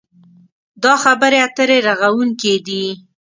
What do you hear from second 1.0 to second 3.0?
خبرې اترې رغوونکې دي.